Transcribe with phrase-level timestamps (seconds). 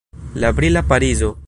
[0.33, 1.37] La brila Parizo.